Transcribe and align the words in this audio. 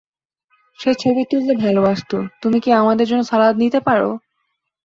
সে 0.79 0.91
ছবি 0.95 1.23
তুলতে 1.31 1.53
ভালবাসত 1.63 2.11
-তুমি 2.31 2.57
কি 2.63 2.69
আমাদের 2.81 3.05
জন্য 3.07 3.23
সালাদ 3.23 3.53
নিতে 3.63 3.79
পারো? 3.87 4.09